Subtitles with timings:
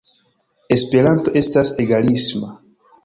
[0.75, 2.51] Esperanto estas egalisma.